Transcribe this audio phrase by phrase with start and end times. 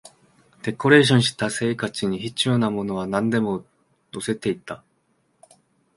[0.63, 3.63] デコレーションした、生活に必要なものはなんでも
[4.11, 4.83] 乗せていった